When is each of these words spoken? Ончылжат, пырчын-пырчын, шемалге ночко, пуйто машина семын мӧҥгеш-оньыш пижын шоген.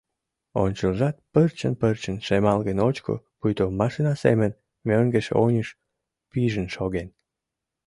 Ончылжат, 0.63 1.15
пырчын-пырчын, 1.33 2.15
шемалге 2.25 2.73
ночко, 2.79 3.13
пуйто 3.39 3.65
машина 3.81 4.13
семын 4.23 4.51
мӧҥгеш-оньыш 4.87 5.69
пижын 6.29 6.67
шоген. 6.75 7.09